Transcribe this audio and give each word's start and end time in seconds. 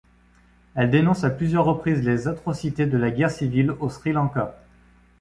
Elle 0.73 0.89
dénonce 0.89 1.23
à 1.25 1.29
plusieurs 1.29 1.63
reprises 1.65 2.01
les 2.03 2.27
atrocités 2.27 2.87
de 2.87 2.97
la 2.97 3.11
guerre 3.11 3.29
civile 3.29 3.69
au 3.79 3.87
Sri 3.87 4.13
Lanka. 4.13 4.57